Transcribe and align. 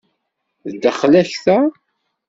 D 0.69 0.71
ddexla-k 0.73 1.31
ta? 1.43 1.59